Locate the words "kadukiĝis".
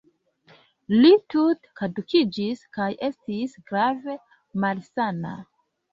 1.81-2.63